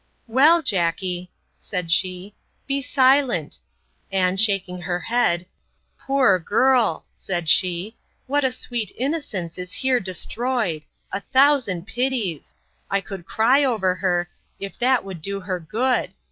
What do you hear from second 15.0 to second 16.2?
would do her good!